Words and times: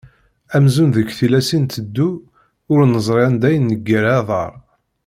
Amzun 0.55 0.89
deg 0.95 1.09
tillas 1.17 1.49
i 1.57 1.59
nteddu, 1.63 2.09
ur 2.71 2.79
neẓri 2.85 3.23
anda 3.27 3.49
i 3.51 3.59
neggar 3.59 4.05
aḍar. 4.17 4.53